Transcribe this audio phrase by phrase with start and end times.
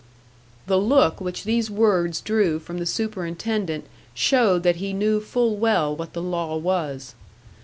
[0.65, 3.85] The look which these words drew from the superintendent
[4.15, 7.13] showed that he knew full well what the law was.